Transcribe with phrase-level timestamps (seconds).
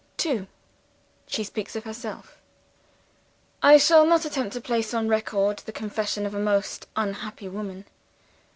[0.17, 0.47] '"2.
[1.27, 2.39] She Speaks of Herself.
[3.61, 7.85] "I shall not attempt to place on record the confession of a most unhappy woman.